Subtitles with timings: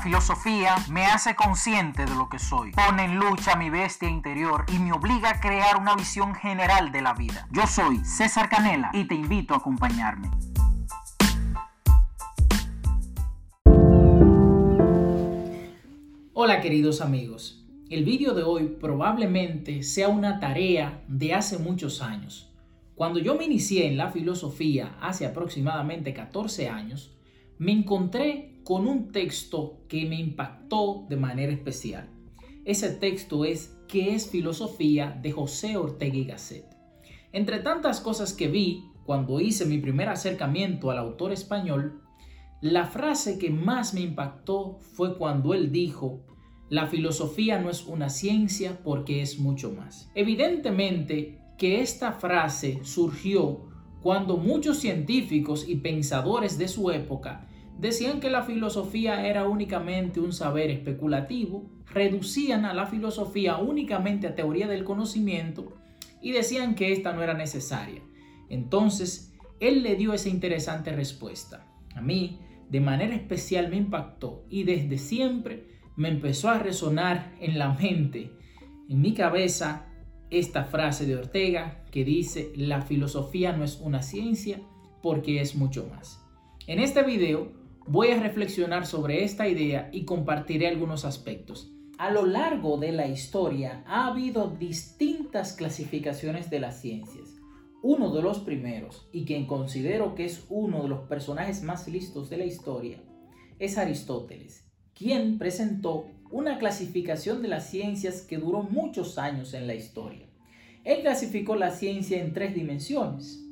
[0.00, 4.78] Filosofía me hace consciente de lo que soy, pone en lucha mi bestia interior y
[4.78, 7.48] me obliga a crear una visión general de la vida.
[7.50, 10.30] Yo soy César Canela y te invito a acompañarme.
[16.32, 22.54] Hola queridos amigos, el vídeo de hoy probablemente sea una tarea de hace muchos años.
[22.94, 27.18] Cuando yo me inicié en la filosofía hace aproximadamente 14 años,
[27.58, 32.10] me encontré con un texto que me impactó de manera especial.
[32.66, 35.18] Ese texto es ¿Qué es filosofía?
[35.22, 36.66] de José Ortega y Gasset.
[37.32, 42.02] Entre tantas cosas que vi cuando hice mi primer acercamiento al autor español,
[42.60, 46.26] la frase que más me impactó fue cuando él dijo,
[46.68, 50.10] la filosofía no es una ciencia porque es mucho más.
[50.14, 53.64] Evidentemente que esta frase surgió
[54.02, 57.48] cuando muchos científicos y pensadores de su época
[57.78, 64.34] decían que la filosofía era únicamente un saber especulativo, reducían a la filosofía únicamente a
[64.34, 65.72] teoría del conocimiento
[66.20, 68.02] y decían que esta no era necesaria.
[68.50, 71.66] Entonces, él le dio esa interesante respuesta.
[71.94, 77.58] A mí, de manera especial, me impactó y desde siempre me empezó a resonar en
[77.58, 78.32] la mente,
[78.88, 79.86] en mi cabeza,
[80.30, 84.60] esta frase de Ortega que dice, la filosofía no es una ciencia
[85.02, 86.22] porque es mucho más.
[86.66, 87.57] En este video
[87.90, 91.72] voy a reflexionar sobre esta idea y compartiré algunos aspectos.
[91.96, 97.36] A lo largo de la historia ha habido distintas clasificaciones de las ciencias.
[97.82, 102.28] Uno de los primeros, y quien considero que es uno de los personajes más listos
[102.28, 103.02] de la historia,
[103.58, 109.74] es Aristóteles, quien presentó una clasificación de las ciencias que duró muchos años en la
[109.74, 110.28] historia.
[110.84, 113.42] Él clasificó la ciencia en tres dimensiones,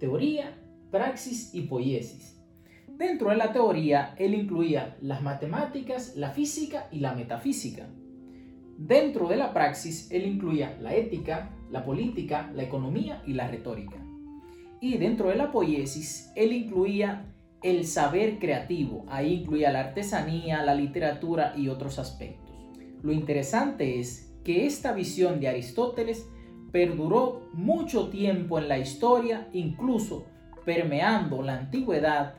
[0.00, 0.58] teoría,
[0.90, 2.34] praxis y poiesis.
[2.96, 7.88] Dentro de la teoría, él incluía las matemáticas, la física y la metafísica.
[8.78, 13.96] Dentro de la praxis, él incluía la ética, la política, la economía y la retórica.
[14.80, 19.04] Y dentro de la poiesis, él incluía el saber creativo.
[19.08, 22.54] Ahí incluía la artesanía, la literatura y otros aspectos.
[23.02, 26.28] Lo interesante es que esta visión de Aristóteles
[26.70, 30.26] perduró mucho tiempo en la historia, incluso
[30.64, 32.36] permeando la antigüedad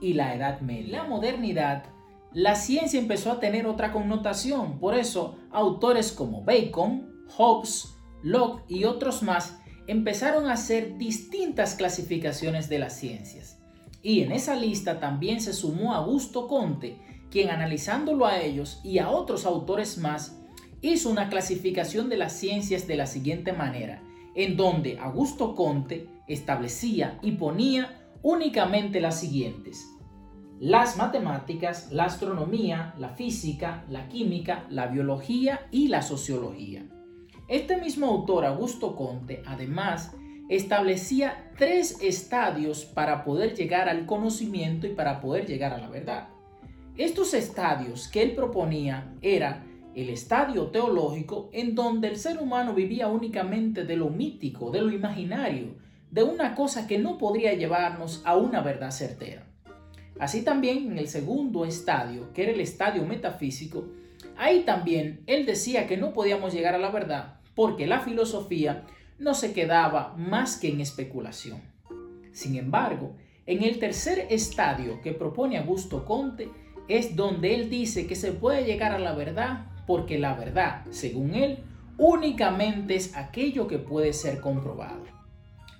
[0.00, 1.02] y la Edad Media.
[1.02, 1.84] La modernidad,
[2.32, 4.78] la ciencia empezó a tener otra connotación.
[4.78, 12.68] Por eso, autores como Bacon, Hobbes, Locke y otros más empezaron a hacer distintas clasificaciones
[12.68, 13.58] de las ciencias.
[14.02, 16.98] Y en esa lista también se sumó Augusto Conte,
[17.30, 20.38] quien analizándolo a ellos y a otros autores más,
[20.82, 24.02] hizo una clasificación de las ciencias de la siguiente manera,
[24.34, 29.94] en donde Augusto Conte establecía y ponía únicamente las siguientes
[30.60, 36.86] las matemáticas, la astronomía, la física, la química, la biología y la sociología.
[37.48, 40.14] Este mismo autor, Augusto Conte, además,
[40.48, 46.28] establecía tres estadios para poder llegar al conocimiento y para poder llegar a la verdad.
[46.96, 53.08] Estos estadios que él proponía era el estadio teológico en donde el ser humano vivía
[53.08, 55.74] únicamente de lo mítico, de lo imaginario,
[56.14, 59.42] de una cosa que no podría llevarnos a una verdad certera.
[60.20, 63.88] Así también en el segundo estadio, que era el estadio metafísico,
[64.36, 68.84] ahí también él decía que no podíamos llegar a la verdad porque la filosofía
[69.18, 71.60] no se quedaba más que en especulación.
[72.30, 73.16] Sin embargo,
[73.46, 76.48] en el tercer estadio que propone Augusto Conte
[76.86, 81.34] es donde él dice que se puede llegar a la verdad porque la verdad, según
[81.34, 81.58] él,
[81.98, 85.14] únicamente es aquello que puede ser comprobado.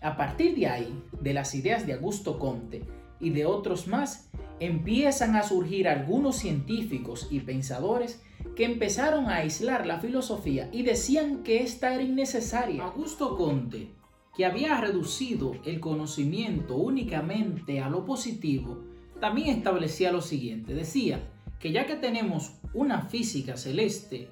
[0.05, 2.85] A partir de ahí, de las ideas de Augusto Conte,
[3.21, 4.29] y de otros más,
[4.61, 8.23] empiezan a surgir algunos científicos y pensadores
[8.55, 12.85] que empezaron a aislar la filosofía y decían que esta era innecesaria.
[12.85, 13.93] Augusto Conte,
[14.37, 18.85] que había reducido el conocimiento únicamente a lo positivo,
[19.23, 20.75] también establecía lo siguiente.
[20.75, 24.29] Decía que ya que tenemos una física celeste,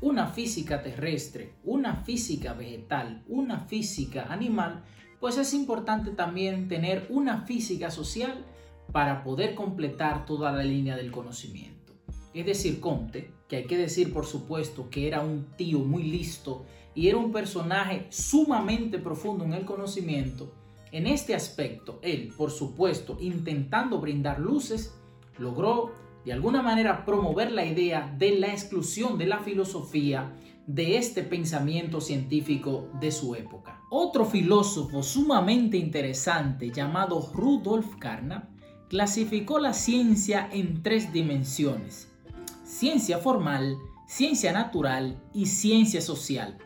[0.00, 4.84] una física terrestre, una física vegetal, una física animal,
[5.20, 8.44] pues es importante también tener una física social
[8.92, 11.94] para poder completar toda la línea del conocimiento.
[12.34, 16.64] Es decir, Conte, que hay que decir por supuesto que era un tío muy listo
[16.94, 20.52] y era un personaje sumamente profundo en el conocimiento,
[20.92, 24.94] en este aspecto, él, por supuesto, intentando brindar luces,
[25.36, 25.92] logró
[26.24, 30.32] de alguna manera promover la idea de la exclusión de la filosofía
[30.66, 33.80] de este pensamiento científico de su época.
[33.90, 38.48] Otro filósofo sumamente interesante llamado Rudolf Carnap
[38.88, 42.12] clasificó la ciencia en tres dimensiones.
[42.64, 43.76] ciencia formal,
[44.06, 46.58] ciencia natural y ciencia social.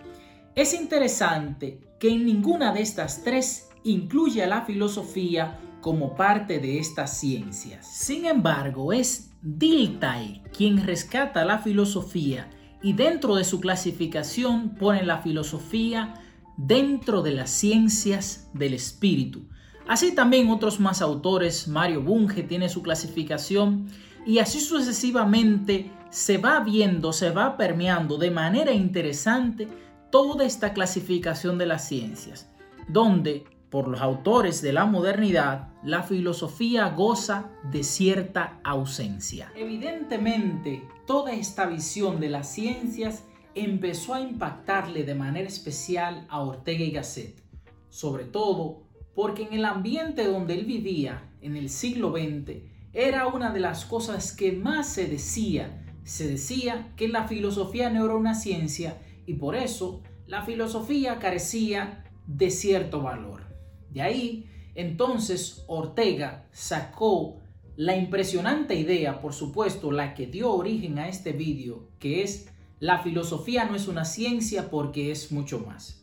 [0.55, 6.79] Es interesante que en ninguna de estas tres incluye a la filosofía como parte de
[6.79, 7.87] estas ciencias.
[7.87, 12.51] Sin embargo, es Dilthey quien rescata la filosofía
[12.83, 16.15] y dentro de su clasificación pone la filosofía
[16.57, 19.43] dentro de las ciencias del espíritu.
[19.89, 23.89] Así también otros más autores, Mario Bunge tiene su clasificación
[24.27, 29.69] y así sucesivamente se va viendo, se va permeando de manera interesante
[30.11, 32.49] toda esta clasificación de las ciencias,
[32.89, 39.53] donde por los autores de la modernidad, la filosofía goza de cierta ausencia.
[39.57, 43.25] Evidentemente, toda esta visión de las ciencias
[43.55, 47.43] empezó a impactarle de manera especial a Ortega y Gasset,
[47.89, 48.83] sobre todo
[49.15, 52.63] porque en el ambiente donde él vivía, en el siglo XX,
[52.93, 55.85] era una de las cosas que más se decía.
[56.05, 62.05] Se decía que la filosofía no era una ciencia y por eso la filosofía carecía
[62.27, 63.50] de cierto valor.
[63.91, 67.41] De ahí, entonces, Ortega sacó
[67.77, 72.49] la impresionante idea, por supuesto, la que dio origen a este vídeo, que es
[72.79, 76.03] la filosofía no es una ciencia porque es mucho más.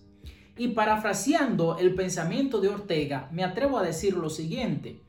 [0.57, 5.01] Y parafraseando el pensamiento de Ortega, me atrevo a decir lo siguiente,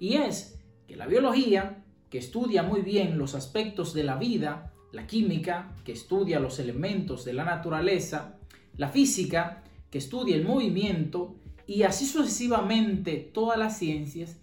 [0.00, 5.06] y es que la biología, que estudia muy bien los aspectos de la vida, la
[5.06, 8.38] química, que estudia los elementos de la naturaleza,
[8.76, 11.36] la física, que estudia el movimiento,
[11.66, 14.36] y así sucesivamente todas las ciencias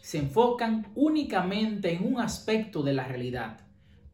[0.00, 3.60] se enfocan únicamente en un aspecto de la realidad,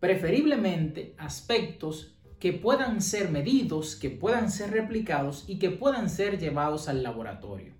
[0.01, 6.89] preferiblemente aspectos que puedan ser medidos, que puedan ser replicados y que puedan ser llevados
[6.89, 7.75] al laboratorio.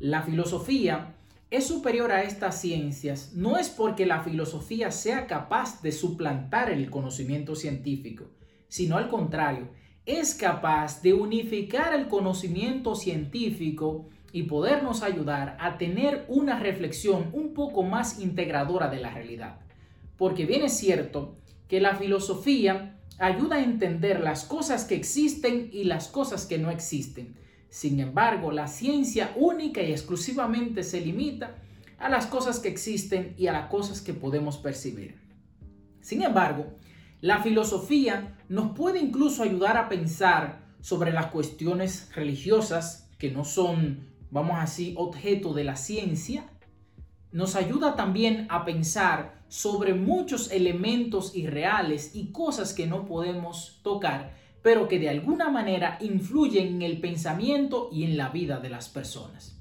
[0.00, 1.14] La filosofía
[1.50, 6.90] es superior a estas ciencias no es porque la filosofía sea capaz de suplantar el
[6.90, 8.24] conocimiento científico,
[8.66, 9.68] sino al contrario,
[10.06, 17.54] es capaz de unificar el conocimiento científico y podernos ayudar a tener una reflexión un
[17.54, 19.60] poco más integradora de la realidad.
[20.16, 21.36] Porque bien es cierto
[21.68, 26.70] que la filosofía ayuda a entender las cosas que existen y las cosas que no
[26.70, 27.36] existen.
[27.68, 31.56] Sin embargo, la ciencia única y exclusivamente se limita
[31.98, 35.16] a las cosas que existen y a las cosas que podemos percibir.
[36.00, 36.66] Sin embargo,
[37.24, 44.10] la filosofía nos puede incluso ayudar a pensar sobre las cuestiones religiosas que no son,
[44.30, 46.44] vamos así, objeto de la ciencia.
[47.32, 54.36] Nos ayuda también a pensar sobre muchos elementos irreales y cosas que no podemos tocar,
[54.62, 58.90] pero que de alguna manera influyen en el pensamiento y en la vida de las
[58.90, 59.58] personas.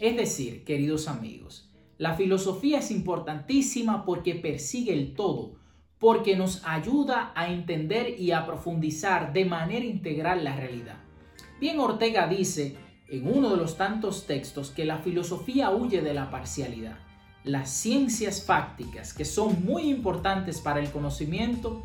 [0.00, 5.60] Es decir, queridos amigos, la filosofía es importantísima porque persigue el todo,
[6.02, 10.96] porque nos ayuda a entender y a profundizar de manera integral la realidad.
[11.60, 12.76] Bien Ortega dice
[13.08, 16.98] en uno de los tantos textos que la filosofía huye de la parcialidad.
[17.44, 21.84] Las ciencias fácticas, que son muy importantes para el conocimiento,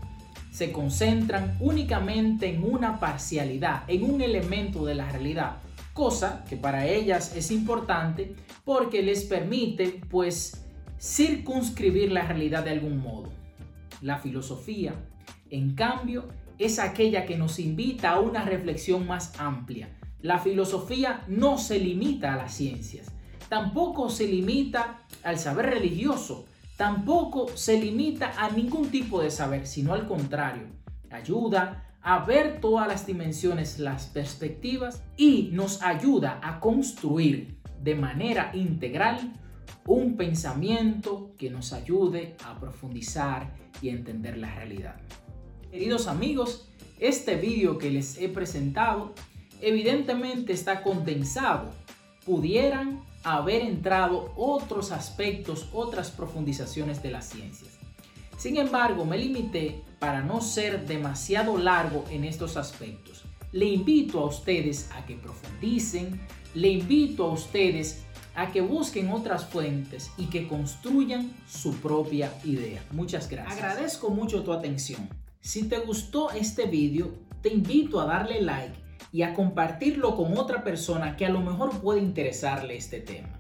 [0.50, 5.58] se concentran únicamente en una parcialidad, en un elemento de la realidad,
[5.94, 8.34] cosa que para ellas es importante
[8.66, 10.66] porque les permite pues
[11.00, 13.47] circunscribir la realidad de algún modo.
[14.02, 14.94] La filosofía,
[15.50, 16.26] en cambio,
[16.60, 19.90] es aquella que nos invita a una reflexión más amplia.
[20.22, 23.12] La filosofía no se limita a las ciencias,
[23.50, 29.94] tampoco se limita al saber religioso, tampoco se limita a ningún tipo de saber, sino
[29.94, 30.64] al contrario,
[31.12, 38.52] ayuda a ver todas las dimensiones, las perspectivas y nos ayuda a construir de manera
[38.54, 39.34] integral
[39.86, 45.00] un pensamiento que nos ayude a profundizar y entender la realidad.
[45.72, 46.70] Queridos amigos,
[47.00, 49.14] este vídeo que les he presentado
[49.62, 51.72] evidentemente está condensado.
[52.26, 57.78] Pudieran haber entrado otros aspectos, otras profundizaciones de las ciencias.
[58.38, 63.24] Sin embargo, me limité para no ser demasiado largo en estos aspectos.
[63.52, 66.20] Le invito a ustedes a que profundicen,
[66.54, 68.04] le invito a ustedes
[68.38, 72.84] a que busquen otras fuentes y que construyan su propia idea.
[72.92, 73.58] Muchas gracias.
[73.58, 75.10] Agradezco mucho tu atención.
[75.42, 77.10] Si te gustó este video,
[77.42, 78.76] te invito a darle like
[79.12, 83.40] y a compartirlo con otra persona que a lo mejor puede interesarle este tema.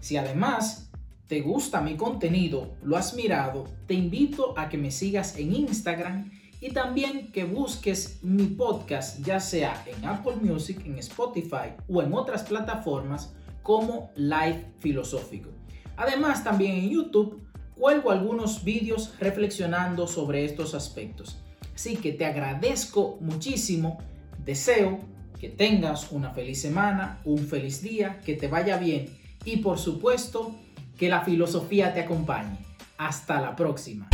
[0.00, 0.90] Si además
[1.26, 6.30] te gusta mi contenido, lo has mirado, te invito a que me sigas en Instagram
[6.60, 12.12] y también que busques mi podcast ya sea en Apple Music, en Spotify o en
[12.12, 15.50] otras plataformas como Live Filosófico.
[15.96, 21.38] Además, también en YouTube, cuelgo algunos vídeos reflexionando sobre estos aspectos.
[21.74, 23.98] Así que te agradezco muchísimo,
[24.44, 25.00] deseo
[25.40, 29.08] que tengas una feliz semana, un feliz día, que te vaya bien
[29.44, 30.54] y por supuesto
[30.98, 32.58] que la filosofía te acompañe.
[32.98, 34.10] Hasta la próxima.